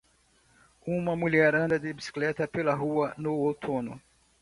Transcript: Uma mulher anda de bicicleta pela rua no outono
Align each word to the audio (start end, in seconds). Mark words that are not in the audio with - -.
Uma 0.87 1.15
mulher 1.15 1.53
anda 1.53 1.77
de 1.79 1.93
bicicleta 1.93 2.47
pela 2.47 2.73
rua 2.73 3.13
no 3.19 3.33
outono 3.35 4.01